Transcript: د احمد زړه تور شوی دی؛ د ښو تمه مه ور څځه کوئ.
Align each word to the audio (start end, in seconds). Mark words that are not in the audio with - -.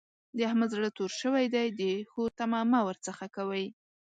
د 0.37 0.39
احمد 0.49 0.69
زړه 0.75 0.89
تور 0.97 1.11
شوی 1.21 1.45
دی؛ 1.53 1.67
د 1.79 1.81
ښو 2.11 2.21
تمه 2.37 2.59
مه 2.71 2.79
ور 2.85 2.97
څځه 3.05 3.25
کوئ. 3.35 3.65